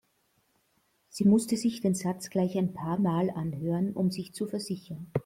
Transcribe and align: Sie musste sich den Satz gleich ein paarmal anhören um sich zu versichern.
Sie 1.09 1.25
musste 1.25 1.57
sich 1.57 1.81
den 1.81 1.93
Satz 1.93 2.31
gleich 2.31 2.57
ein 2.57 2.73
paarmal 2.73 3.29
anhören 3.29 3.93
um 3.93 4.09
sich 4.09 4.33
zu 4.33 4.47
versichern. 4.47 5.11